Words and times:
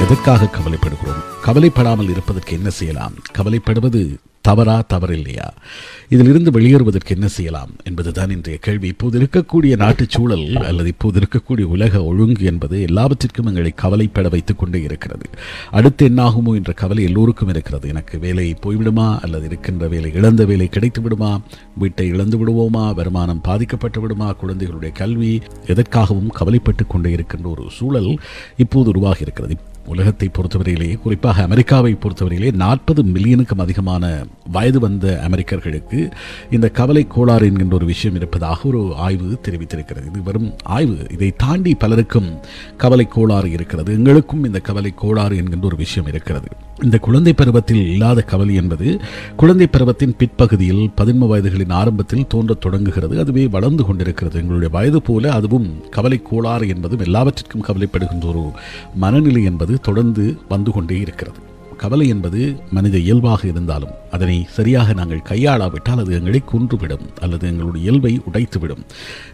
எதற்காக 0.00 0.44
கவலைப்படுகிறோம்? 0.44 1.22
கவலைப்படாமல் 1.42 2.08
இருப்பதற்கு 2.08 2.52
என்ன 2.54 2.70
செய்யலாம்? 2.70 3.12
கவலைப்படுவது 3.38 4.16
தவறா 4.40 4.82
தவறில்லையா? 4.94 5.48
இதிலிருந்து 6.08 6.50
வெளியேறுவதற்கு 6.50 7.14
என்ன 7.14 7.28
செய்யலாம்? 7.28 7.70
என்பதுதான் 7.84 8.30
இன்றைய 8.30 8.60
கேள்வி. 8.62 8.88
இப்போது 8.88 9.20
இருக்கக்கூடிய 9.20 9.76
நாட்டுச் 9.76 10.10
சூழல் 10.10 10.56
அல்லது 10.56 10.88
இப்போது 10.88 11.20
இருக்கக்கூடிய 11.20 11.62
உலக 11.62 12.04
ஒழுங்கு 12.04 12.44
என்பது 12.44 12.82
எல்லாவற்றிற்கும் 12.82 13.46
எங்களை 13.46 13.70
கவலைப்பட 13.70 14.28
வைத்துக் 14.28 14.58
கொண்டே 14.58 14.82
இருக்கிறது. 14.82 15.30
அடுத்து 15.70 16.08
என்னாகுமோ 16.08 16.54
என்ற 16.54 16.72
கவலை 16.72 17.04
எல்லோருக்கும் 17.04 17.48
இருக்கிறது. 17.48 17.88
எனக்கு 17.88 18.18
வேலை 18.18 18.56
போய்விடுமா? 18.62 19.20
அல்லது 19.20 19.44
இருக்கின்ற 19.44 19.88
வேலை 19.88 20.12
இழந்த 20.12 20.44
வேலை 20.44 20.68
கிடைத்து 20.68 21.02
விடுமா? 21.02 21.40
வீட்டை 21.74 22.06
இழந்து 22.08 22.38
விடுவோமா? 22.38 22.94
வருமானம் 22.94 23.40
பாதிக்கப்பட்டு 23.40 24.00
விடுமா? 24.00 24.32
குழந்தைகளுடைய 24.32 24.94
கல்வி 24.94 25.40
எதற்காகவும் 25.66 26.26
கவலைப்பட்டு 26.26 26.86
கொண்டே 26.86 27.10
இருக்கின்ற 27.10 27.48
ஒரு 27.48 27.64
சூழல் 27.70 28.18
இப்போது 28.56 28.88
உருவாகி 28.88 29.20
இருக்கிறது. 29.20 29.56
உலகத்தை 29.90 30.30
பொறுத்தவரையிலே 30.32 30.90
குறிப்பாக 30.98 31.42
அமெரிக்காவை 31.42 31.92
பொறுத்தவரையிலே 31.94 32.52
நாற்பது 32.52 33.02
மில்லியனுக்கும் 33.04 33.60
அதிகமான 33.60 34.24
வயது 34.52 34.80
வந்த 34.80 35.20
அமெரிக்கர்களுக்கு 35.28 36.10
இந்த 36.50 36.68
கவலை 36.68 37.06
கோளாறு 37.08 37.46
என்கின்ற 37.46 37.74
ஒரு 37.74 37.86
விஷயம் 37.86 38.16
இருப்பதாக 38.16 38.68
ஒரு 38.68 38.94
ஆய்வு 38.96 39.38
தெரிவித்திருக்கிறது. 39.48 40.06
இது 40.06 40.22
வெறும் 40.24 40.54
ஆய்வு. 40.64 41.06
இதை 41.12 41.32
தாண்டி 41.36 41.74
பலருக்கும் 41.74 42.28
கவலை 42.76 43.06
கோளாறு 43.08 43.50
இருக்கிறது. 43.50 43.92
எங்களுக்கும் 43.92 44.44
இந்த 44.44 44.58
கவலை 44.58 44.92
கோளாறு 44.96 45.36
என்கின்ற 45.36 45.66
ஒரு 45.66 45.76
விஷயம் 45.76 46.08
இருக்கிறது. 46.08 46.48
இந்த 46.84 46.98
குழந்தை 46.98 47.32
பருவத்தில் 47.32 47.90
இல்லாத 47.90 48.22
கவலை 48.22 48.54
என்பது 48.54 49.00
குழந்தை 49.36 49.66
பருவத்தின் 49.66 50.14
பிற்பகுதியில் 50.18 50.90
பதின்ம 50.96 51.26
வயதுகளின் 51.26 51.72
ஆரம்பத்தில் 51.72 52.26
தோன்றத் 52.26 52.60
தொடங்குகிறது. 52.60 53.18
அதுவே 53.18 53.46
வளர்ந்து 53.46 53.84
கொண்டிருக்கிறது. 53.84 54.38
எங்களுடைய 54.38 54.74
வயது 54.74 55.02
போல 55.02 55.32
அதுவும் 55.32 55.88
கவலை 55.90 56.22
கோளாறு 56.22 56.68
என்பதும் 56.68 56.98
எல்லாவற்றிற்கும் 56.98 57.64
கவலைப்படுகின்ற 57.64 58.24
ஒரு 58.24 58.50
மனநிலை 58.94 59.44
என்பது 59.44 59.80
தொடர்ந்து 59.80 60.38
வந்து 60.48 60.70
கொண்டே 60.70 60.98
இருக்கிறது. 60.98 61.38
கவலை 61.76 62.08
என்பது 62.08 62.60
மனித 62.70 62.98
இயல்பாக 62.98 63.48
இருந்தாலும் 63.48 63.94
அதனை 64.10 64.46
சரியாக 64.50 64.92
நாங்கள் 64.92 65.22
கையாளாவிட்டால் 65.22 65.98
அது 65.98 66.14
எங்களை 66.14 66.42
கொன்றுவிடும் 66.52 67.06
அல்லது 67.20 67.48
எங்களுடைய 67.48 67.86
இயல்பை 67.86 68.20
உடைத்துவிடும். 68.32 68.82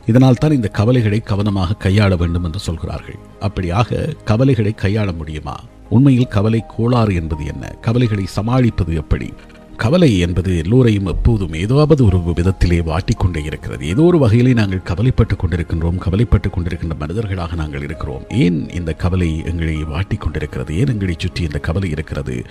இதனால் 0.06 0.34
தான் 0.34 0.50
இந்த 0.50 0.68
கவலைகளை 0.68 1.20
கவனமாக 1.20 1.88
கையாள 1.88 2.16
வேண்டும் 2.16 2.44
என்று 2.44 2.58
சொல்கிறார்கள். 2.58 3.18
அப்படியாக 3.40 4.14
கவலைகளை 4.24 4.74
கையாள 4.82 5.16
முடியுமா? 5.16 5.56
உண்மையில் 5.90 6.28
கவலை 6.28 6.64
கோளாறு 6.76 7.14
என்பது 7.14 7.46
என்ன? 7.46 7.66
கவலைகளை 7.66 8.26
சமாளிப்பது 8.26 8.94
எப்படி? 8.94 9.32
கவலை 9.76 10.18
என்பது 10.18 10.58
எல்லோரையும் 10.58 11.06
எப்போதும் 11.06 11.52
ஏதாவது 11.52 12.04
ஒரு 12.04 12.18
விதத்திலே 12.18 12.82
வாட்டிக்கொண்டே 12.82 13.44
இருக்கிறது. 13.44 13.86
ஏதோ 13.86 14.02
ஒரு 14.02 14.18
வகையிலே 14.18 14.52
நாங்கள் 14.52 14.82
கவலைப்பட்டு 14.82 15.34
கொண்டிருக்கின்றோம் 15.34 15.98
கவலைப்பட்டு 15.98 16.48
கொண்டிருக்கின்ற 16.48 16.98
மனிதர்களாக 16.98 17.54
நாங்கள் 17.54 17.82
இருக்கிறோம். 17.82 18.22
ஏன் 18.28 18.70
இந்த 18.70 18.92
கவலை 18.92 19.42
எங்களை 19.44 19.74
வாட்டிக் 19.74 20.20
கொண்டிருக்கிறது? 20.20 20.78
ஏன் 20.78 20.86
எங்களை 20.86 21.14
சுற்றி 21.18 21.42
இந்த 21.42 21.58
கவலை 21.58 21.90
இருக்கிறது? 21.90 22.44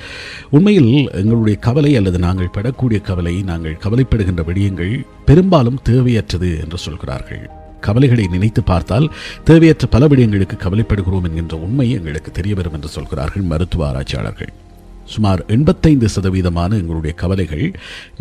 உண்மையில் 0.49 1.11
எங்களுடைய 1.11 1.59
கவலை 1.59 1.95
அல்லது 1.95 2.19
நாங்கள் 2.19 2.51
படக்கூடிய 2.57 3.01
கவலை 3.01 3.41
நாங்கள் 3.41 3.79
கவலைப்படுகின்ற 3.83 4.43
விடயங்கள் 4.43 5.05
பெரும்பாலும் 5.25 5.79
தேவையற்றது 5.89 6.63
என்று 6.63 6.77
சொல்கிறார்கள். 6.77 7.54
கவலைகளை 7.87 8.25
நினைத்து 8.35 8.61
பார்த்தால் 8.71 9.07
தேவையற்ற 9.49 9.87
பல 9.95 10.07
விடயங்களுக்கு 10.11 10.57
கவலைப்படுகிறோம் 10.65 11.27
என்கின்ற 11.29 11.55
உண்மை 11.67 11.87
எங்களுக்கு 11.97 12.31
தெரிய 12.39 12.55
வரும் 12.59 12.77
என்று 12.77 12.91
சொல்கிறார்கள் 12.97 13.49
மருத்துவ 13.51 13.87
ஆராய்ச்சியாளர்கள். 13.87 14.53
சுமார் 15.13 15.41
எண்பத்தைந்து 15.47 16.07
சதவீதமான 16.15 16.71
எங்களுடைய 16.81 17.15
கவலைகள் 17.15 17.65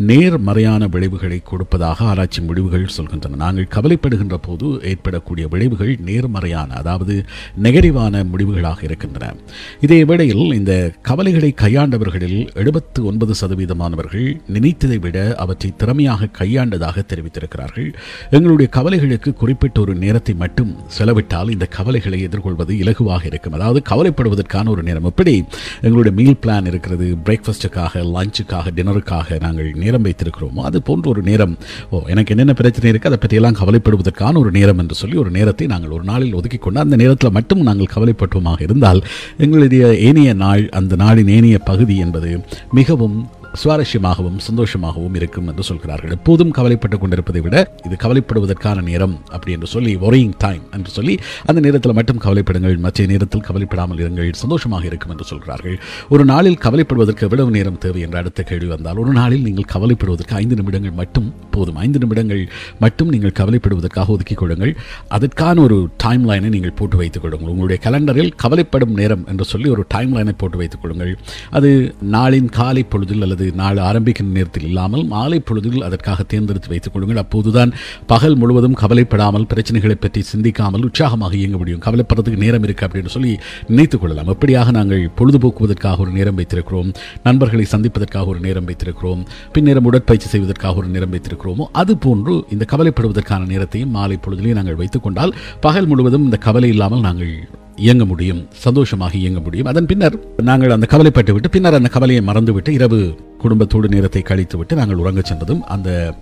நேர்மறையான 0.09 0.87
விளைவுகளை 0.87 1.39
கொடுப்பதாக 1.43 2.05
ஆராய்ச்சி 2.05 2.41
முடிவுகள் 2.41 2.85
சொல்கின்றன. 2.97 3.35
நாங்கள் 3.35 3.67
கவலைப்படுகின்ற 3.75 4.37
போது 4.41 4.67
ஏற்படக்கூடிய 4.91 5.47
விளைவுகள் 5.47 5.93
நேர்மறையான 6.09 6.73
அதாவது 6.75 7.15
நெகட்டிவான 7.63 8.23
முடிவுகளாக 8.31 8.83
இருக்கின்றன. 8.83 9.33
இதே 9.79 9.99
வேளையில் 10.03 10.45
இந்த 10.59 10.73
கவலைகளை 11.01 11.53
கையாண்டவர்களில் 11.61 12.53
எழுபத்து 12.53 13.05
ஒன்பது 13.05 13.33
சதவீதமானவர்கள் 13.41 14.27
நினைத்ததை 14.53 14.99
விட 14.99 15.35
அவற்றை 15.37 15.71
திறமையாக 15.77 16.29
கையாண்டதாக 16.39 17.03
தெரிவித்திருக்கிறார்கள். 17.11 17.89
எங்களுடைய 18.31 18.71
கவலைகளுக்கு 18.77 19.33
குறிப்பிட்ட 19.33 19.81
ஒரு 19.81 19.95
நேரத்தை 19.95 20.35
மட்டும் 20.35 20.75
செலவிட்டால் 20.87 21.49
இந்த 21.49 21.65
கவலைகளை 21.65 22.21
எதிர்கொள்வது 22.21 22.73
இலகுவாக 22.73 23.25
இருக்கும். 23.25 23.53
அதாவது 23.53 23.81
கவலைப்படுவதற்கான 23.89 24.67
ஒரு 24.67 24.83
நேரம். 24.83 25.03
எப்படி 25.03 25.43
எங்களுடைய 25.81 26.13
மீல் 26.21 26.41
பிளான் 26.45 26.73
இருக்கிறது. 26.75 27.07
பிரேக்ஃபாஸ்ட்டுக்காக 27.27 28.05
லஞ்சுக்காக 28.15 28.75
டின்னருக்காக 28.77 29.39
நாங்கள் 29.45 29.71
நேரம் 29.85 30.07
வைத்திருக்கிறோமோ 30.07 30.63
அது 30.69 30.77
போன்ற 30.89 31.05
ஒரு 31.15 31.23
நேரம். 31.31 31.55
ஓ 31.91 32.03
எனக்கு 32.13 32.33
என்னென்ன 32.35 32.55
பிரச்சனை 32.61 32.89
இருக்குது 32.91 33.11
அதை 33.11 33.19
பற்றியெல்லாம் 33.23 33.59
கவலைப்படுவதற்கான 33.61 34.39
ஒரு 34.43 34.51
நேரம் 34.59 34.81
என்று 34.83 34.95
சொல்லி 35.01 35.17
ஒரு 35.23 35.31
நேரத்தை 35.37 35.67
நாங்கள் 35.73 35.95
ஒரு 35.97 36.05
நாளில் 36.11 36.37
ஒதுக்கி 36.39 36.59
கொண்டு 36.59 36.83
அந்த 36.83 36.95
நேரத்தில் 37.01 37.35
மட்டும் 37.37 37.61
நாங்கள் 37.69 37.93
கவலைப்பட்டுமாக 37.95 38.61
இருந்தால் 38.67 39.01
எங்களுடைய 39.45 39.85
ஏனைய 40.07 40.31
நாள் 40.43 40.63
அந்த 40.79 40.95
நாளின் 41.03 41.31
ஏனைய 41.37 41.57
பகுதி 41.69 41.97
என்பது 42.05 42.31
மிகவும் 42.79 43.17
சுவாரஸ்யமாகவும் 43.63 44.39
சந்தோஷமாகவும் 44.47 45.15
இருக்கும் 45.19 45.47
என்று 45.51 45.63
சொல்கிறார்கள். 45.69 46.11
எப்போதும் 46.17 46.51
கவலைப்பட்டுக் 46.57 47.03
கொண்டிருப்பதை 47.03 47.41
விட 47.45 47.55
இது 47.87 47.95
கவலைப்படுவதற்கான 48.03 48.83
நேரம் 48.89 49.15
அப்படி 49.31 49.53
என்று 49.57 49.69
சொல்லி 49.75 49.93
ஒரேயிங் 50.07 50.35
டைம் 50.37 50.63
என்று 50.77 50.91
சொல்லி 50.97 51.15
அந்த 51.45 51.59
நேரத்தில் 51.65 51.97
மட்டும் 51.99 52.19
கவலைப்படுங்கள் 52.25 52.77
மற்ற 52.85 53.05
நேரத்தில் 53.13 53.45
கவலைப்படாமல் 53.47 54.01
இருங்கள் 54.03 54.31
சந்தோஷமாக 54.43 54.85
இருக்கும் 54.89 55.13
என்று 55.15 55.25
சொல்கிறார்கள். 55.31 55.77
ஒரு 56.09 56.25
நாளில் 56.31 56.59
கவலைப்படுவதற்கு 56.65 57.25
எவ்வளவு 57.27 57.51
நேரம் 57.57 57.77
தேவை 57.77 58.01
என்ற 58.01 58.17
அடுத்த 58.17 58.43
கேள்வி 58.43 58.69
வந்தால் 58.73 58.99
ஒரு 59.03 59.13
நாளில் 59.19 59.45
நீங்கள் 59.47 59.69
கவலைப்படுவதற்கு 59.73 60.35
ஐந்து 60.41 60.55
நிமிடங்கள் 60.55 60.95
மட்டும் 61.01 61.27
போதும். 61.51 61.79
ஐந்து 61.85 61.99
நிமிடங்கள் 61.99 62.43
மட்டும் 62.79 63.11
நீங்கள் 63.15 63.35
கவலைப்படுவதற்காக 63.39 64.13
ஒதுக்கிக் 64.15 64.41
கொள்ளுங்கள். 64.41 64.73
அதற்கான 65.07 65.61
ஒரு 65.61 65.77
டைம் 65.97 66.23
லைனை 66.29 66.49
நீங்கள் 66.55 66.75
போட்டு 66.79 66.97
வைத்துக் 66.97 67.23
கொள்ளுங்கள். 67.25 67.51
உங்களுடைய 67.53 67.79
கலண்டரில் 67.85 68.31
கவலைப்படும் 68.43 68.95
நேரம் 69.01 69.25
என்று 69.27 69.45
சொல்லி 69.51 69.69
ஒரு 69.69 69.85
டைம் 69.87 70.13
லைனை 70.15 70.33
போட்டு 70.37 70.57
வைத்துக் 70.57 70.81
கொள்ளுங்கள். 70.81 71.13
அது 71.57 71.71
நாளின் 72.15 72.49
காலை 72.59 72.83
பொழுதில் 72.83 73.21
அல்லது 73.21 73.44
நாள் 73.53 73.75
ஆரம்பிக்கின்ற 73.75 74.31
நேரத்தில் 74.33 74.63
இல்லாமல் 74.63 75.05
மாலை 75.05 75.39
பொழுதில் 75.39 75.83
அதற்காக 75.83 76.23
தேர்ந்தெடுத்து 76.23 76.69
வைத்துக் 76.69 76.93
கொள்ளுங்கள். 76.93 77.23
அப்போதுதான் 77.23 77.73
பகல் 78.07 78.35
முழுவதும் 78.35 78.73
கவலைப்படாமல் 78.73 79.47
பிரச்சனைகளை 79.53 79.93
பற்றி 79.93 80.21
சிந்திக்காமல் 80.21 80.83
உற்சாகமாக 80.83 81.35
இயங்க 81.35 81.57
முடியும். 81.57 81.79
கவலைப்படுறதுக்கு 81.79 82.37
நேரம் 82.37 82.63
இருக்கு 82.63 82.85
அப்படின்னு 82.85 83.07
சொல்லி 83.07 83.37
நினைத்துக் 83.67 84.01
கொள்ளலாம். 84.01 84.27
எப்படியாக 84.27 84.71
நாங்கள் 84.71 85.09
பொழுதுபோக்குவதற்காக 85.17 85.97
ஒரு 85.97 86.11
நேரம் 86.11 86.37
வைத்திருக்கிறோம்? 86.37 86.93
நண்பர்களை 87.23 87.65
சந்திப்பதற்காக 87.65 88.25
ஒரு 88.25 88.39
நேரம் 88.39 88.67
வைத்திருக்கிறோம்? 88.67 89.25
பின்னேரம் 89.53 89.83
உடற்பயிற்சி 89.83 90.27
செய்வதற்காக 90.27 90.75
ஒரு 90.75 90.87
நேரம் 90.87 91.11
வைத்திருக்கிறோமோ? 91.11 91.63
அது 91.71 91.97
போன்று 91.97 92.45
இந்த 92.51 92.65
கவலைப்படுவதற்கான 92.71 93.45
நேரத்தையும் 93.45 93.89
மாலை 93.89 94.19
பொழுதிலையும் 94.25 94.53
நாங்கள் 94.53 94.75
வைத்துக்கொண்டால் 94.75 95.31
பகல் 95.61 95.85
முழுவதும் 95.85 96.23
இந்த 96.23 96.37
கவலை 96.37 96.69
இல்லாமல் 96.69 96.99
நாங்கள் 96.99 97.49
இயங்க 97.75 98.05
முடியும். 98.05 98.47
சந்தோஷமாக 98.51 99.17
இயங்க 99.17 99.39
முடியும். 99.39 99.65
அதன் 99.65 99.85
பின்னர் 99.85 100.19
நாங்கள் 100.41 100.69
அந்த 100.69 100.85
கவலைப்பட்டு 100.85 101.33
விட்டு 101.33 101.49
பின்னர் 101.49 101.73
அந்த 101.73 101.89
கவலையை 101.89 102.23
மறந்துவிட்டு 102.23 102.73
இரவு 102.73 103.15
குடும்பத்தோடு 103.37 103.87
நேரத்தை 103.87 104.21
கழித்துவிட்டு 104.21 104.73
நாங்கள் 104.73 104.97
உறங்கச் 104.97 105.25
சென்றதும் 105.25 105.63
அந்த 105.63 106.15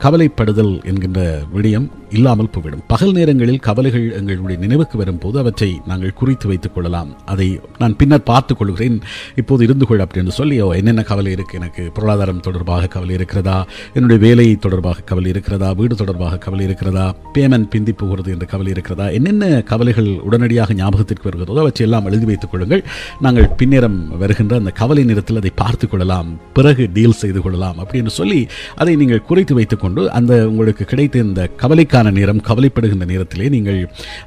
கவலைப்படுதல் 0.00 0.84
என்கின்ற 0.84 1.42
விடயம் 1.54 1.88
இல்லாமல் 2.10 2.50
போய்விடும். 2.50 2.82
பகல் 2.86 3.12
நேரங்களில் 3.12 3.58
கவலைகள் 3.58 4.12
எங்களுடைய 4.12 4.60
நினைவுக்கு 4.60 4.98
வரும்போது 4.98 5.38
அவற்றை 5.38 5.80
நாங்கள் 5.86 6.12
குறித்து 6.12 6.48
வைத்துக் 6.48 6.74
கொள்ளலாம். 6.74 7.26
அதை 7.26 7.60
நான் 7.78 7.96
பின்னர் 7.96 8.22
பார்த்துக் 8.22 8.58
கொள்கிறேன். 8.58 9.00
இப்போது 9.34 9.64
இருந்து 9.64 9.86
கொள் 9.86 9.98
அப்படின்னு 9.98 10.28
சொல்லி 10.28 10.60
"ஓ, 10.60 10.72
என்னென்ன 10.72 11.02
கவலை 11.02 11.34
இருக்குது 11.34 11.54
எனக்கு 11.54 11.90
பொருளாதாரம் 11.94 12.40
தொடர்பாக 12.40 12.86
கவலை 12.86 13.14
இருக்கிறதா? 13.14 13.66
என்னுடைய 13.94 14.22
வேலை 14.22 14.56
தொடர்பாக 14.56 15.00
கவலை 15.00 15.30
இருக்கிறதா? 15.30 15.72
வீடு 15.72 15.96
தொடர்பாக 15.96 16.38
கவலை 16.38 16.64
இருக்கிறதா? 16.64 17.14
பேமெண்ட் 17.34 17.70
பிந்தி 17.70 17.92
போகிறது 17.92 18.32
என்ற 18.32 18.46
கவலை 18.46 18.72
இருக்கிறதா? 18.72 19.08
என்னென்ன 19.08 19.62
கவலைகள் 19.62 20.20
உடனடியாக 20.20 20.74
ஞாபகத்திற்கு 20.74 21.24
வருகிறதோ 21.24 21.60
அவற்றை 21.60 21.88
எல்லாம் 21.88 22.04
எழுதி 22.04 22.24
வைத்துக் 22.24 22.50
கொள்ளுங்கள். 22.50 22.84
நாங்கள் 23.20 23.50
பின்னேரம் 23.62 24.16
வருகின்ற 24.18 24.56
அந்த 24.56 24.70
கவலை 24.70 25.04
நேரத்தில் 25.04 25.36
அதை 25.36 25.50
பார்த்துக் 25.54 25.90
கொள்ளலாம். 25.90 26.40
பிறகு 26.60 26.84
டீல் 26.96 27.18
செய்து 27.22 27.42
கொள்ளலாம் 27.44 27.78
அப்படின்னு 27.82 28.12
சொல்லி 28.20 28.40
அதை 28.80 28.94
நீங்கள் 29.02 29.24
குறைத்து 29.28 29.54
வைத்துக்கொண்டு 29.58 30.02
அந்த 30.18 30.32
உங்களுக்கு 30.50 30.84
கிடைத்த 30.92 31.24
இந்த 31.28 31.42
கவலைக்கான 31.62 32.10
நேரம் 32.18 32.44
கவலைப்படுகின்ற 32.48 33.06
நேரத்திலே 33.12 33.48
நீங்கள் 33.56 33.80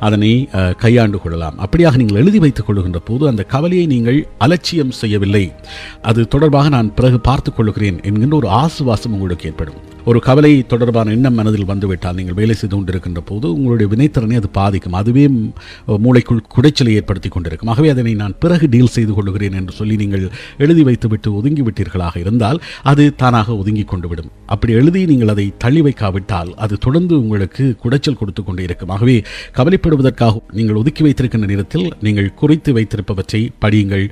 அதனை 0.07 0.31
கையாண்டு 0.83 1.19
கொள்ளலாம். 1.23 1.57
அப்படியாக 1.65 1.99
நீங்கள் 2.01 2.21
எழுதி 2.23 2.39
வைத்துக் 2.45 2.67
கொள்ளுகின்ற 2.67 3.01
போது 3.09 3.23
அந்த 3.31 3.43
கவலையை 3.55 3.85
நீங்கள் 3.93 4.19
அலட்சியம் 4.45 4.93
செய்யவில்லை. 5.01 5.45
அது 6.09 6.21
தொடர்பாக 6.35 6.69
நான் 6.77 6.93
பிறகு 6.99 7.19
பார்த்துக் 7.29 7.57
கொள்கிறேன் 7.57 7.99
என்கின்ற 8.09 8.35
ஒரு 8.41 8.49
ஆசுவாசம் 8.63 9.15
உங்களுக்கு 9.17 9.49
ஏற்படும். 9.49 9.79
ஒரு 10.09 10.19
கவலை 10.25 10.49
தொடர்பான 10.71 11.11
எண்ணம் 11.15 11.37
மனதில் 11.39 11.67
வந்துவிட்டால் 11.69 12.17
நீங்கள் 12.19 12.37
வேலை 12.39 12.55
செய்து 12.61 12.75
கொண்டிருக்கின்ற 12.75 13.21
போது 13.29 13.45
உங்களுடைய 13.55 13.87
வினைத்திறனை 13.91 14.35
அது 14.39 14.49
பாதிக்கும். 14.57 14.95
அதுவே 14.99 15.23
மூளைக்குள் 16.05 16.41
குடைச்சலை 16.55 16.93
ஏற்படுத்தி 16.99 17.29
கொண்டிருக்கும். 17.35 17.69
ஆகவே 17.73 17.89
அதனை 17.93 18.13
நான் 18.21 18.35
பிறகு 18.43 18.65
டீல் 18.73 18.91
செய்து 18.95 19.13
கொள்கிறேன் 19.17 19.55
என்று 19.59 19.73
சொல்லி 19.77 19.95
நீங்கள் 20.01 20.25
எழுதி 20.65 20.83
வைத்துவிட்டு 20.87 21.29
ஒதுங்கிவிட்டீர்களாக 21.39 22.17
இருந்தால் 22.23 22.59
அது 22.91 23.03
தானாக 23.21 23.55
ஒதுங்கி 23.61 23.85
கொண்டு 23.93 24.09
விடும் 24.11 24.29
அப்படி 24.55 24.73
எழுதி 24.79 25.03
நீங்கள் 25.11 25.31
அதை 25.35 25.45
தள்ளி 25.63 25.83
வைக்காவிட்டால் 25.87 26.51
அது 26.65 26.73
தொடர்ந்து 26.87 27.13
உங்களுக்கு 27.23 27.63
குடைச்சல் 27.83 28.19
கொடுத்து 28.23 28.43
கொண்டே 28.49 28.65
இருக்கும். 28.69 28.91
ஆகவே 28.97 29.15
கவலைப்படுவதற்காக 29.59 30.43
நீங்கள் 30.59 30.81
ஒதுக்கி 30.81 31.05
வைத்திருக்கின்ற 31.07 31.49
நேரத்தில் 31.53 31.87
நீங்கள் 32.07 32.29
குறித்து 32.43 32.69
வைத்திருப்பவற்றை 32.79 33.41
படியுங்கள். 33.65 34.05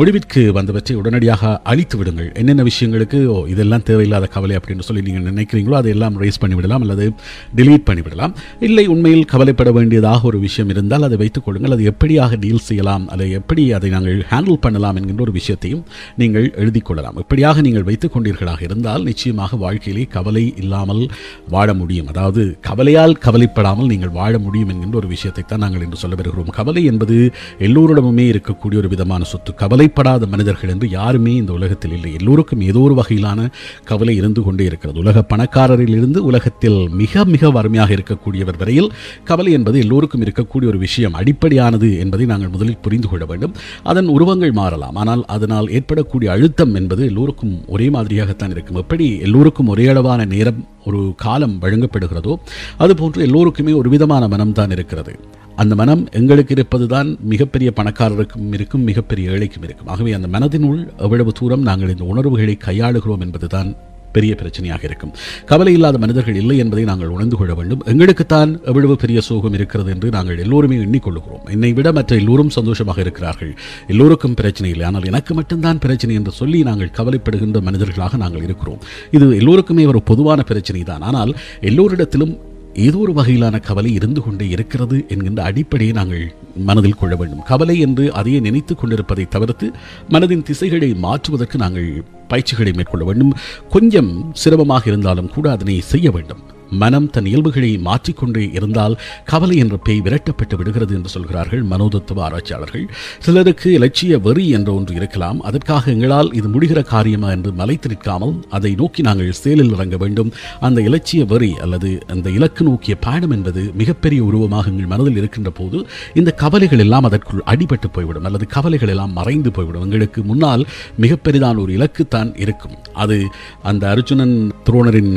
முடிவிற்கு 0.00 0.42
வந்தவற்றை 0.60 0.96
உடனடியாக 1.02 1.54
அழித்து 1.74 1.98
விடுங்கள். 2.00 2.32
என்னென்ன 2.42 2.68
விஷயங்களுக்கு 2.72 3.20
ஓ 3.36 3.38
இதெல்லாம் 3.54 3.86
தேவையில்லாத 3.90 4.32
கவலை 4.38 4.56
அப்படின்னு 4.60 4.88
சொல்லி 4.88 5.04
நீங்கள் 5.10 5.32
நினைக்கிறீங்களோ 5.34 5.74
அதையெல்லாம் 5.74 6.16
ரேஸ் 6.16 6.40
பண்ணிவிடலாம் 6.44 6.84
அல்லது 6.86 7.12
டிலீட் 7.56 7.86
பண்ணிவிடலாம். 7.90 8.34
இல்லை 8.60 8.86
உண்மையில் 8.86 9.24
கவலைப்பட 9.24 9.72
வேண்டியதாக 9.72 10.26
ஒரு 10.26 10.38
விஷயம் 10.38 10.70
இருந்தால் 10.70 11.02
அதை 11.02 11.16
வைத்துக் 11.16 11.44
கொள்ளுங்கள். 11.44 11.70
அது 11.70 11.84
எப்படியாக 11.92 12.38
டீல் 12.38 12.58
செய்யலாம்? 12.58 13.08
அல்லது 13.08 13.30
எப்படி 13.30 13.72
அதை 13.72 13.90
நாங்கள் 13.90 14.26
ஹேண்டில் 14.30 14.60
பண்ணலாம் 14.60 14.96
என்கின்ற 14.96 15.22
ஒரு 15.22 15.32
விஷயத்தையும் 15.32 15.84
நீங்கள் 16.16 16.52
எழுதிக் 16.54 16.84
கொள்ளலாம். 16.84 17.16
இப்படியாக 17.16 17.60
நீங்கள் 17.60 17.82
வைத்துக் 17.82 18.16
கொண்டீர்களாக 18.16 18.62
இருந்தால் 18.62 19.02
நிச்சயமாக 19.02 19.56
வாழ்க்கையிலே 19.56 20.04
கவலை 20.04 20.54
இல்லாமல் 20.56 21.10
வாழ 21.48 21.74
முடியும். 21.74 22.06
அதாவது 22.06 22.58
கவலையால் 22.60 23.18
கவலைப்படாமல் 23.18 23.86
நீங்கள் 23.86 24.08
வாழ 24.08 24.38
முடியும் 24.38 24.68
என்கின்ற 24.68 24.96
ஒரு 24.96 25.06
விஷயத்தை 25.06 25.44
தான் 25.46 25.58
நாங்கள் 25.58 25.82
இன்று 25.82 25.96
சொல்ல 25.96 26.16
வருகிறோம். 26.16 26.48
கவலை 26.48 26.84
என்பது 26.84 27.16
எல்லோரிடமுமே 27.58 28.26
இருக்கக்கூடிய 28.34 28.76
ஒரு 28.76 28.88
விதமான 28.88 29.24
சொத்து. 29.24 29.54
கவலைப்படாத 29.54 30.26
மனிதர்கள் 30.26 30.70
என்று 30.70 30.88
யாருமே 30.88 31.34
இந்த 31.34 31.52
உலகத்தில் 31.52 31.92
இல்லை. 31.92 32.12
எல்லோருக்கும் 32.14 32.60
ஏதோ 32.60 32.78
ஒரு 32.78 32.94
வகையிலான 32.94 33.48
கவலை 33.84 34.16
இருந்து 34.16 34.42
கொண்டே 34.42 34.64
இருக்கிறது. 34.64 35.00
உலக 35.00 35.22
பணக்காரரிலிருந்து 35.28 36.18
உலகத்தில் 36.18 36.88
மிக 37.00 37.24
மிக 37.24 37.50
வறுமையாக 37.50 37.94
இருக்கக்கூடியவர் 37.94 38.58
வரையில் 38.58 38.92
கவலை 39.24 39.52
என்பது 39.52 39.78
எல்லோருக்கும் 39.78 40.22
இருக்கக்கூடிய 40.22 40.66
ஒரு 40.72 40.78
விஷயம். 40.78 41.14
அடிப்படையானது 41.14 41.98
என்பதை 41.98 42.26
நாங்கள் 42.26 42.48
முதலில் 42.48 42.82
புரிந்து 42.82 43.08
கொள்ள 43.08 43.24
வேண்டும். 43.24 43.54
அதன் 43.82 44.06
உருவங்கள் 44.06 44.52
மாறலாம். 44.52 44.96
ஆனால் 44.96 45.24
அதனால் 45.24 45.70
ஏற்படக்கூடிய 45.70 46.32
அழுத்தம் 46.32 46.74
என்பது 46.74 47.06
எல்லோருக்கும் 47.06 47.54
ஒரே 47.66 47.88
மாதிரியாகத்தான் 47.88 48.50
இருக்கும். 48.50 48.76
எப்படி 48.76 49.18
எல்லோருக்கும் 49.18 49.66
ஒரே 49.66 49.86
அளவான 49.86 50.24
நேரம் 50.24 50.68
ஒரு 50.86 51.12
காலம் 51.16 51.56
வழங்கப்படுகிறதோ 51.60 52.34
அதுபோன்று 52.78 53.20
எல்லோருக்குமே 53.20 53.72
ஒரு 53.72 53.88
விதமான 53.88 54.26
மனம்தான் 54.26 54.70
இருக்கிறது. 54.70 55.14
அந்த 55.56 55.74
மனம் 55.74 56.08
எங்களுக்கு 56.10 56.52
இருப்பது 56.54 56.86
தான் 56.86 57.18
மிகப்பெரிய 57.20 57.72
பணக்காரருக்கும் 57.76 58.52
இருக்கும் 58.52 58.82
மிகப்பெரிய 58.82 59.30
ஏழைக்கும் 59.30 59.62
இருக்கும். 59.62 59.86
ஆகவே 59.86 60.12
அந்த 60.12 60.38
மனதினுள் 60.38 60.80
எவ்வளவு 60.96 61.32
தூரம் 61.32 61.62
நாங்கள் 61.62 61.88
இந்த 61.88 62.04
உணர்வுகளை 62.04 62.58
கையாளுகிறோம் 62.64 63.20
என்பதுதான் 63.20 63.70
பெரிய 64.16 64.32
பிரச்சனையாக 64.40 64.82
இருக்கும். 64.88 65.12
கவலை 65.50 65.72
இல்லாத 65.78 65.98
மனிதர்கள் 66.04 66.38
இல்லை 66.42 66.56
என்பதை 66.64 66.84
நாங்கள் 66.90 67.12
உணர்ந்து 67.16 67.38
கொள்ள 67.40 67.52
வேண்டும். 67.58 67.82
எங்களுக்குத்தான் 67.92 68.52
எவ்வளவு 68.70 68.96
பெரிய 69.04 69.20
சோகம் 69.28 69.56
இருக்கிறது 69.58 69.90
என்று 69.94 70.08
நாங்கள் 70.16 70.42
எல்லோருமே 70.44 70.78
எண்ணிக்கொள்கிறோம். 70.86 71.44
என்னை 71.56 71.72
விட 71.78 71.88
மற்ற 71.98 72.16
எல்லோரும் 72.22 72.54
சந்தோஷமாக 72.58 73.00
இருக்கிறார்கள். 73.06 73.52
எல்லோருக்கும் 73.92 74.38
பிரச்சனை 74.40 74.70
இல்லை. 74.74 74.86
ஆனால் 74.90 75.08
எனக்கு 75.12 75.34
மட்டும்தான் 75.40 75.82
பிரச்சனை 75.86 76.14
என்று 76.20 76.34
சொல்லி 76.40 76.60
நாங்கள் 76.70 76.94
கவலைப்படுகின்ற 77.00 77.60
மனிதர்களாக 77.68 78.16
நாங்கள் 78.24 78.46
இருக்கிறோம். 78.48 78.80
இது 79.18 79.28
எல்லோருக்குமே 79.42 79.86
ஒரு 79.92 80.02
பொதுவான 80.12 80.42
பிரச்சனை 80.52 80.82
தான் 80.92 81.06
ஆனால் 81.10 81.32
எல்லோரிடத்திலும் 81.70 82.34
ஏதோ 82.74 82.98
ஒரு 82.98 83.12
வகையிலான 83.12 83.60
கவலை 83.60 83.94
இருந்து 83.94 84.22
கொண்டே 84.22 84.48
இருக்கிறது 84.48 85.04
என்கின்ற 85.08 85.42
அடிப்படையை 85.42 85.94
நாங்கள் 85.94 86.34
மனதில் 86.56 86.94
கொள்ள 86.94 87.16
வேண்டும். 87.16 87.42
கவலை 87.42 87.80
என்று 87.80 88.12
அதையே 88.12 88.40
நினைத்து 88.40 88.74
கொண்டிருப்பதை 88.74 89.28
தவிர்த்து 89.28 89.70
மனதின் 90.10 90.42
திசைகளை 90.42 90.94
மாற்றுவதற்கு 90.94 91.58
நாங்கள் 91.58 92.04
பயிற்சிகளை 92.28 92.72
மேற்கொள்ள 92.72 93.04
வேண்டும். 93.04 93.34
கொஞ்சம் 93.70 94.30
சிரமமாக 94.32 94.82
இருந்தாலும் 94.86 95.30
கூட 95.30 95.50
அதனை 95.50 95.80
செய்ய 95.80 96.10
வேண்டும். 96.10 96.53
மனம் 96.70 97.10
தன் 97.10 97.26
இயல்புகளை 97.26 97.70
மாற்றிக்கொண்டே 97.78 98.44
இருந்தால் 98.52 98.98
கவலை 99.24 99.56
என்ற 99.56 99.76
பேய் 99.76 100.02
விரட்டப்பட்டு 100.06 100.56
விடுகிறது 100.56 100.94
என்று 100.94 101.08
சொல்கிறார்கள் 101.08 101.62
மனோதத்துவ 101.62 102.22
ஆராய்ச்சியாளர்கள். 102.26 102.84
சிலருக்கு 103.18 103.70
இலட்சிய 103.78 104.20
வெறி 104.20 104.48
என்ற 104.48 104.72
ஒன்று 104.74 104.94
இருக்கலாம். 104.94 105.40
அதற்காக 105.40 105.90
எங்களால் 105.90 106.32
இது 106.32 106.48
முடிகிற 106.48 106.82
காரியமா 106.82 107.30
என்று 107.30 107.52
மலைத்து 107.52 107.88
நிற்காமல் 107.88 108.34
அதை 108.50 108.74
நோக்கி 108.74 109.02
நாங்கள் 109.02 109.32
செயலில் 109.32 109.72
இறங்க 109.76 109.96
வேண்டும். 109.96 110.32
அந்த 110.60 110.80
இலட்சிய 110.80 111.24
வெறி 111.26 111.52
அல்லது 111.66 111.90
அந்த 112.14 112.30
இலக்கு 112.30 112.64
நோக்கிய 112.64 112.96
பயணம் 112.96 113.30
என்பது 113.30 113.62
மிகப்பெரிய 113.82 114.24
உருவமாக 114.24 114.70
எங்கள் 114.70 114.92
மனதில் 114.92 115.16
இருக்கின்ற 115.16 115.50
போது 115.50 115.86
இந்த 116.14 116.30
கவலைகள் 116.30 116.78
எல்லாம் 116.78 117.04
அதற்குள் 117.04 117.46
அடிபட்டு 117.52 117.90
போய்விடும். 117.92 118.24
அல்லது 118.24 118.46
கவலைகள் 118.46 118.92
எல்லாம் 118.94 119.12
மறைந்து 119.12 119.50
போய்விடும். 119.50 119.82
எங்களுக்கு 119.82 120.22
முன்னால் 120.22 120.64
மிகப்பெரிதான 121.00 121.60
ஒரு 121.64 121.72
இலக்கு 121.72 122.08
தான் 122.08 122.32
இருக்கும். 122.36 122.76
அது 122.92 123.18
அந்த 123.62 123.88
அர்ஜுனன் 123.94 124.36
துரோணரின் 124.68 125.14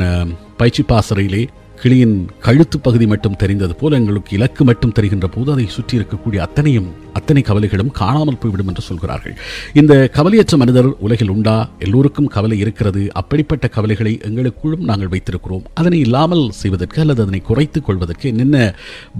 പൈച്ചിപ്പാസറയിലെ 0.60 1.42
கிளியின் 1.82 2.16
கழுத்து 2.46 2.76
பகுதி 2.86 3.06
மட்டும் 3.06 3.36
தெரிந்தது 3.42 3.74
போல 3.74 3.98
எங்களுக்கு 4.00 4.32
இலக்கு 4.36 4.62
மட்டும் 4.64 4.94
தெரிகின்ற 4.96 5.26
போது 5.28 5.52
அதை 5.52 5.66
சுற்றி 5.76 5.94
இருக்கக்கூடிய 5.98 6.38
அத்தனையும் 6.46 6.88
அத்தனை 7.18 7.42
கவலைகளும் 7.42 7.92
காணாமல் 7.98 8.38
போய்விடும் 8.40 8.68
என்று 8.70 8.82
சொல்கிறார்கள். 8.88 9.34
இந்த 9.80 9.92
கவலையற்ற 10.16 10.56
மனிதர் 10.56 10.88
உலகில் 11.06 11.32
உண்டா? 11.34 11.54
எல்லோருக்கும் 11.78 12.28
கவலை 12.36 12.58
இருக்கிறது. 12.58 13.02
அப்படிப்பட்ட 13.12 13.68
கவலைகளை 13.68 14.12
எங்களுக்குள்ளும் 14.28 14.84
நாங்கள் 14.90 15.10
வைத்திருக்கிறோம். 15.14 15.64
அதனை 15.74 15.98
இல்லாமல் 16.00 16.44
செய்வதற்கு 16.50 17.00
அல்லது 17.00 17.22
அதனை 17.22 17.40
குறைத்துக் 17.40 17.86
கொள்வதற்கு 17.86 18.28
என்னென்ன 18.28 18.58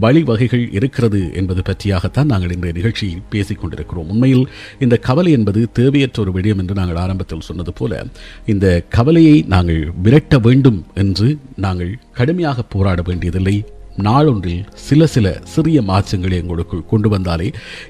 வழிவகைகள் 0.01 0.65
இருக்கிறது 0.73 1.23
என்பது 1.35 1.63
பற்றியாகத்தான் 1.63 2.31
நாங்கள் 2.33 2.55
இன்றைய 2.57 2.75
நிகழ்ச்சியில் 2.81 3.25
பேசிக் 3.31 3.61
கொண்டிருக்கிறோம். 3.61 4.09
உண்மையில் 4.09 4.47
இந்த 4.79 4.97
கவலை 5.09 5.33
என்பது 5.33 5.63
தேவையற்ற 5.73 6.23
ஒரு 6.23 6.35
விடயம் 6.39 6.63
என்று 6.65 6.75
நாங்கள் 6.75 7.01
ஆரம்பத்தில் 7.05 7.47
சொன்னது 7.49 7.73
போல 7.73 8.05
இந்த 8.47 8.67
கவலையை 8.89 9.37
நாங்கள் 9.55 9.83
விரட்ட 10.07 10.39
வேண்டும் 10.39 10.81
என்று 11.05 11.29
நாங்கள் 11.67 11.93
கடுமையாக 12.21 12.69
போராட 12.75 13.01
வேண்டியதில்லை. 13.09 13.59
நாளொன்றில் 14.07 14.67
சில 14.87 15.07
சில 15.13 15.29
சிறிய 15.53 15.79
மாற்றங்களை 15.89 16.37
எங்களுக்குள் 16.41 16.83
கொண்டு 16.91 17.09
வந்தாலே 17.15 17.47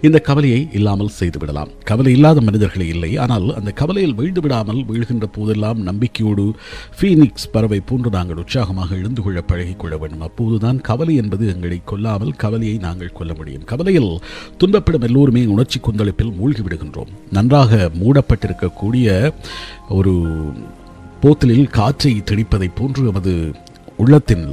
இந்த 0.06 0.18
கவலையை 0.28 0.60
இல்லாமல் 0.78 1.10
செய்துவிடலாம். 1.18 1.72
கவலை 1.90 2.12
இல்லாத 2.16 2.40
மனிதர்களே 2.46 2.86
இல்லை. 2.94 3.10
ஆனால் 3.24 3.46
அந்த 3.58 3.70
கவலையில் 3.80 4.14
வீழ்ந்து 4.20 4.42
விடாமல் 4.44 4.80
வீழ்கின்ற 4.90 5.26
போதெல்லாம் 5.34 5.82
நம்பிக்கையோடு 5.88 6.46
ஃபீனிக்ஸ் 7.00 7.50
பறவை 7.56 7.80
போன்று 7.90 8.12
நாங்கள் 8.16 8.40
உற்சாகமாக 8.44 8.96
எழுந்து 9.00 9.24
கொள்ள 9.26 9.42
பழகிக்கொள்ள 9.50 9.98
வேண்டும். 10.04 10.24
அப்போதுதான் 10.28 10.80
கவலை 10.88 11.16
என்பது 11.24 11.46
எங்களை 11.54 11.80
கொல்லாமல் 11.92 12.32
கவலையை 12.44 12.78
நாங்கள் 12.86 13.16
கொல்ல 13.20 13.34
முடியும். 13.40 13.68
கவலையில் 13.74 14.10
துன்பப்படும் 14.62 15.06
எல்லோருமே 15.10 15.44
உணர்ச்சி 15.56 15.80
கொந்தளிப்பில் 15.80 16.34
மூழ்கி 16.40 16.64
விடுகின்றோம். 16.66 17.14
நன்றாக 17.38 17.90
மூடப்பட்டிருக்கக்கூடிய 18.00 19.32
ஒரு 20.00 20.14
போத்தலில் 21.22 21.72
காற்றை 21.78 22.10
திணிப்பதை 22.28 22.66
போன்று 22.74 23.00
நமது 23.06 23.32
உள்ளத்தில் 23.98 24.46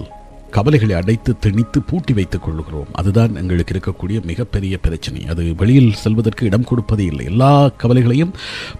கவலைகளை 0.51 0.95
அடைத்து 0.95 1.35
திணித்து 1.39 1.79
பூட்டி 1.87 2.13
வைத்துக் 2.13 2.43
கொள்கிறோம் 2.43 2.87
அதுதான் 2.93 3.35
எங்களுக்கு 3.35 3.73
இருக்கக்கூடிய 3.73 4.23
மிகப்பெரிய 4.23 4.77
பிரச்சனை. 4.77 5.27
அது 5.27 5.55
வெளியில் 5.55 5.93
செல்வதற்கு 5.93 6.45
இடம் 6.45 6.63
கொடுப்பதே 6.63 7.05
இல்லை. 7.05 7.25
எல்லா 7.25 7.67
கவலைகளையும் 7.67 8.33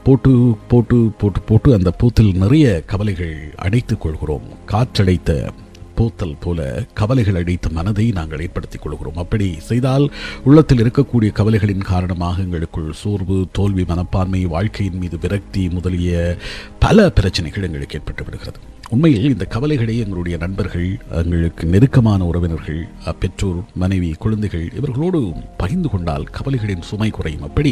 போட்டு 0.04 0.58
போட்டு 0.68 1.12
போட்டு 1.18 1.42
போட்டு 1.42 1.74
அந்த 1.74 1.94
பூத்தில் 2.00 2.34
நிறைய 2.34 2.82
கவலைகள் 2.86 3.54
அடைத்துக் 3.56 4.02
கொள்கிறோம். 4.02 4.48
காற்றடைத்த 4.72 5.50
போத்தல் 5.98 6.38
போல 6.46 6.68
கவலைகள் 7.00 7.40
அடைத்த 7.42 7.74
மனதை 7.78 8.06
நாங்கள் 8.20 8.44
ஏற்படுத்திக் 8.46 8.84
கொள்கிறோம். 8.86 9.22
அப்படி 9.24 9.50
செய்தால் 9.70 10.06
உள்ளத்தில் 10.50 10.84
இருக்கக்கூடிய 10.84 11.32
கவலைகளின் 11.40 11.90
காரணமாக 11.92 12.44
எங்களுக்குள் 12.46 12.92
சோர்வு 13.02 13.40
தோல்வி 13.60 13.86
மனப்பான்மை 13.92 14.44
வாழ்க்கையின் 14.56 15.02
மீது 15.04 15.20
விரக்தி 15.26 15.66
முதலிய 15.76 16.38
பல 16.86 17.10
பிரச்சனைகள் 17.20 17.68
எங்களுக்கு 17.70 17.98
ஏற்பட்டு 18.00 18.24
விடுகிறது. 18.26 18.60
உண்மையில் 18.94 19.32
இந்த 19.34 19.46
கவலைகளை 19.54 19.94
எங்களுடைய 20.02 20.36
நண்பர்கள் 20.42 20.90
எங்களுக்கு 21.22 21.64
நெருக்கமான 21.74 22.26
உறவினர்கள் 22.32 22.82
பெற்றோர் 23.22 23.62
மனைவி 23.82 24.10
குழந்தைகள் 24.24 24.66
இவர்களோடு 24.80 25.20
பகிர்ந்து 25.62 25.90
கொண்டால் 25.94 26.28
கவலைகளின் 26.38 26.86
சுமை 26.90 27.10
குறையும். 27.16 27.46
அப்படி 27.48 27.72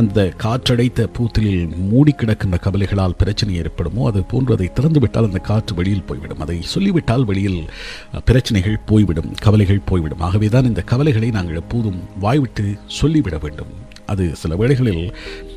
அந்த 0.00 0.26
காற்றடைத்த 0.42 1.06
பூத்திலில் 1.16 1.72
மூடி 1.92 2.14
கிடக்கின்ற 2.14 2.58
கவலைகளால் 2.66 3.16
பிரச்சனை 3.22 3.54
ஏற்படுமோ 3.62 4.02
அது 4.10 4.22
போன்றதை 4.32 4.68
திறந்துவிட்டால் 4.78 5.28
அந்த 5.30 5.42
காற்று 5.48 5.76
வெளியில் 5.78 6.06
போய்விடும். 6.10 6.42
அதை 6.46 6.58
சொல்லிவிட்டால் 6.74 7.26
வெளியில் 7.30 7.51
வாழ்க்கையில் 7.52 8.24
பிரச்சனைகள் 8.24 8.82
போய்விடும் 8.86 9.30
கவலைகள் 9.40 9.86
போய்விடும். 9.90 10.20
ஆகவே 10.20 10.48
தான் 10.48 10.64
இந்த 10.64 10.82
கவலைகளை 10.92 11.30
நாங்கள் 11.30 11.60
எப்போதும் 11.62 12.00
வாய்விட்டு 12.20 12.64
சொல்லிவிட 12.86 13.38
வேண்டும். 13.38 13.72
அது 14.06 14.24
சில 14.36 14.56
வேளைகளில் 14.56 15.04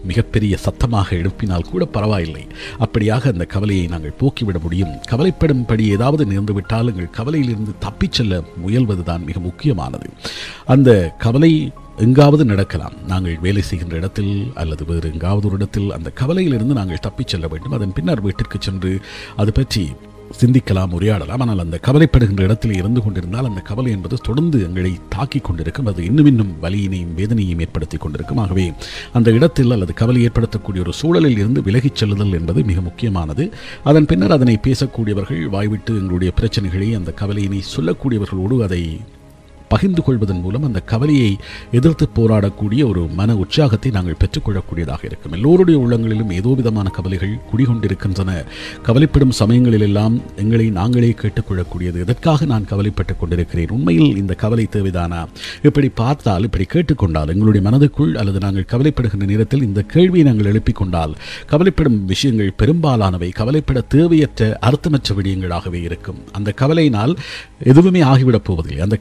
மிகப்பெரிய 0.10 0.58
சத்தமாக 0.66 1.16
எழுப்பினால் 1.16 1.70
கூட 1.72 1.86
பரவாயில்லை. 1.86 2.44
அப்படியாக 2.86 3.32
அந்த 3.34 3.46
கவலையை 3.46 3.86
நாங்கள் 3.88 4.18
போக்கிவிட 4.20 4.58
முடியும். 4.62 4.94
கவலைப்படும்படி 5.12 5.86
ஏதாவது 5.96 6.25
நேர்ந்துவிட்டால் 6.25 6.92
எங்கள் 6.92 7.16
கவலையிலிருந்து 7.20 7.74
தப்பிச் 7.80 8.12
செல்ல 8.12 8.42
முயல்வதுதான் 8.66 9.25
மிக 9.30 9.40
முக்கியமானது. 9.40 10.10
அந்த 10.66 10.92
கவலை 11.25 11.72
எங்காவது 11.98 12.46
நடக்கலாம். 12.46 12.96
நாங்கள் 13.08 13.38
வேலை 13.40 13.62
செய்கின்ற 13.62 13.96
இடத்தில் 13.98 14.52
அல்லது 14.56 14.86
வேறு 14.86 15.12
எங்காவது 15.14 15.48
ஒரு 15.48 15.56
இடத்தில் 15.56 15.92
அந்த 15.92 16.12
கவலையிலிருந்து 16.22 16.78
நாங்கள் 16.80 17.06
தப்பிச் 17.08 17.32
செல்ல 17.34 17.48
வேண்டும். 17.48 17.72
அதன் 17.72 17.94
பின்னர் 17.94 18.22
வீட்டிற்கு 18.22 18.58
சென்று 18.60 18.94
அது 19.36 19.52
பற்றி 19.52 19.86
சிந்திக்கலாம் 20.41 20.94
உரையாடலாம். 20.98 21.39
ஆனால் 21.39 21.60
அந்த 21.60 21.79
கவலைப்படுகின்ற 21.88 22.41
இடத்தில் 22.41 22.74
இருந்து 22.74 23.03
கொண்டிருந்தால் 23.03 23.46
அந்த 23.46 23.62
கவலை 23.62 23.91
என்பது 23.91 24.15
தொடர்ந்து 24.15 24.63
எங்களை 24.63 25.00
தாக்கிக் 25.10 25.44
கொண்டிருக்கும். 25.44 25.86
அது 25.86 26.05
இன்னும் 26.05 26.25
இன்னும் 26.25 26.53
வலியினையும் 26.62 27.13
வேதனையும் 27.13 27.60
ஏற்படுத்தி 27.60 27.98
கொண்டிருக்கும். 27.98 28.38
ஆகவே 28.38 28.74
அந்த 29.13 29.32
இடத்தில் 29.32 29.72
அல்லது 29.72 29.94
கவலை 29.94 30.27
ஏற்படுத்தக்கூடிய 30.27 30.79
ஒரு 30.79 30.94
சூழலில் 30.94 31.38
இருந்து 31.38 31.62
விலகிச் 31.62 31.96
செல்லுதல் 31.96 32.34
என்பது 32.34 32.63
மிக 32.63 32.82
முக்கியமானது. 32.82 33.53
அதன் 33.84 34.05
பின்னர் 34.05 34.32
அதனை 34.32 34.60
பேசக்கூடியவர்கள் 34.67 35.50
வாய்விட்டு 35.50 35.96
எங்களுடைய 35.96 36.34
பிரச்சனைகளை 36.41 36.96
அந்த 36.96 37.13
கவலையினை 37.22 37.62
சொல்லக்கூடியவர்களோடு 37.75 38.58
அதை 38.60 39.00
பகிர்ந்து 39.69 40.03
கொள்வதன் 40.03 40.39
மூலம் 40.39 40.63
அந்த 40.63 40.79
கவலையை 40.79 41.38
எதிர்த்து 41.72 42.07
போராடக்கூடிய 42.15 42.88
ஒரு 42.88 43.07
மன 43.07 43.36
உற்சாகத்தை 43.36 43.91
நாங்கள் 43.91 44.15
பெற்றுக்கொள்ளக்கூடியதாக 44.19 45.05
இருக்கும். 45.05 45.31
எல்லோருடைய 45.31 45.79
உள்ளங்களிலும் 45.79 46.29
ஏதோ 46.29 46.53
விதமான 46.55 46.89
கவலைகள் 46.89 47.39
குடிகொண்டிருக்கின்றன. 47.53 48.45
கவலைப்படும் 48.84 49.31
சமயங்களிலெல்லாம் 49.31 50.22
எங்களை 50.36 50.69
நாங்களே 50.69 51.15
கேட்டுக்கொள்ளக்கூடியது. 51.22 52.00
எதற்காக 52.00 52.45
நான் 52.45 52.65
கவலைப்பட்டுக் 52.65 53.19
கொண்டிருக்கிறேன்? 53.19 53.69
உண்மையில் 53.69 54.17
இந்த 54.17 54.34
கவலை 54.34 54.67
தேவைதானா? 54.72 55.25
இப்படி 55.63 55.89
பார்த்தால் 55.89 56.43
இப்படி 56.43 56.65
கேட்டுக்கொண்டால் 56.74 57.27
எங்களுடைய 57.27 57.69
மனதுக்குள் 57.69 58.13
அல்லது 58.15 58.39
நாங்கள் 58.39 58.65
கவலைப்படுகின்ற 58.72 59.25
நேரத்தில் 59.25 59.63
இந்த 59.63 59.81
கேள்வியை 59.81 60.27
நாங்கள் 60.27 60.45
எழுப்பிக் 60.45 60.75
கொண்டால் 60.75 61.15
கவலைப்படும் 61.45 62.05
விஷயங்கள் 62.05 62.53
பெரும்பாலானவை 62.57 63.29
கவலைப்பட 63.29 63.81
தேவையற்ற 63.81 64.57
அர்த்தமற்ற 64.62 65.15
விடயங்களாகவே 65.15 65.81
இருக்கும். 65.81 66.17
அந்த 66.31 66.53
கவலையினால் 66.62 67.15
எதுவுமே 67.63 68.01
ஆகிவிடப் 68.01 68.43
போவதில்லை. 68.43 68.84
அந்த 68.84 68.98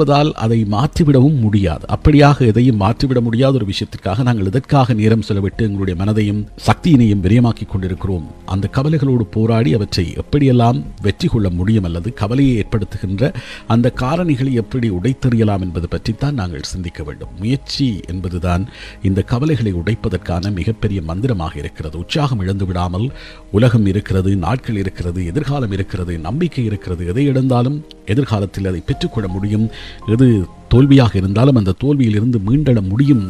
கவலைப்படுவதால் 0.00 0.32
அதை 0.32 0.58
மாற்றிவிடவும் 0.70 1.38
முடியாது. 1.38 1.84
அப்படியாக 1.94 2.46
எதையும் 2.46 2.80
மாற்றிவிட 2.80 3.20
முடியாத 3.20 3.54
ஒரு 3.54 3.64
விஷயத்திற்காக 3.64 4.22
நாங்கள் 4.22 4.46
இதற்காக 4.46 4.92
நேரம் 4.92 5.24
செலவிட்டு 5.28 5.62
எங்களுடைய 5.68 5.96
மனதையும் 6.02 6.42
சக்தியினையும் 6.66 7.24
விரியமாக்கிக் 7.26 7.72
கொண்டிருக்கிறோம்? 7.72 8.26
அந்த 8.46 8.68
கவலைகளோடு 8.76 9.24
போராடி 9.30 9.74
அவற்றை 9.74 10.04
எப்படியெல்லாம் 10.22 10.78
வெற்றி 11.02 11.28
கொள்ள 11.28 11.50
முடியும் 11.50 11.84
அல்லது 11.84 12.12
கவலையை 12.12 12.54
ஏற்படுத்துகின்ற 12.62 13.32
அந்த 13.66 13.92
காரணிகளை 14.00 14.52
எப்படி 14.52 14.90
உடைத்தெறியலாம் 14.90 15.60
என்பது 15.60 15.88
பற்றித்தான் 15.88 16.34
நாங்கள் 16.34 16.70
சிந்திக்க 16.72 17.02
வேண்டும். 17.02 17.34
முயற்சி 17.38 17.88
என்பதுதான் 18.08 18.64
இந்த 19.02 19.22
கவலைகளை 19.22 19.72
உடைப்பதற்கான 19.72 20.52
மிகப்பெரிய 20.52 21.02
மந்திரமாக 21.02 21.58
இருக்கிறது. 21.58 21.98
உற்சாகம் 21.98 22.40
இழந்து 22.40 22.66
விடாமல் 22.66 23.06
உலகம் 23.50 23.86
இருக்கிறது 23.86 24.36
நாட்கள் 24.36 24.76
இருக்கிறது 24.76 25.20
எதிர்காலம் 25.26 25.72
இருக்கிறது 25.72 26.18
நம்பிக்கை 26.18 26.64
இருக்கிறது. 26.64 27.02
எதை 27.06 27.24
இழந்தாலும் 27.26 27.78
எதிர்காலத்தில் 28.14 28.70
அதை 28.70 28.82
பெற்றுக்கொள்ள 28.86 29.28
முடியும்? 29.36 29.66
எது 30.06 30.28
தோல்வியாக 30.68 31.12
இருந்தாலும் 31.14 31.60
அந்த 31.62 31.76
தோல்வியிலிருந்து 31.84 32.40
மீண்டெழ 32.48 32.80
முடியும் 32.92 33.24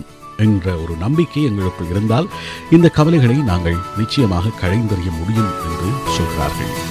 என்ற 0.45 0.75
ஒரு 0.83 0.95
நம்பிக்கை 1.01 1.43
எங்களுக்குள் 1.45 1.91
இருந்தால் 1.91 2.31
இந்த 2.71 2.89
கவலைகளை 2.99 3.39
நாங்கள் 3.51 3.83
நிச்சயமாக 3.97 4.57
களைந்தறிய 4.63 5.11
முடியும் 5.19 5.53
என்று 5.69 5.91
சொல்கிறார்கள். 6.17 6.90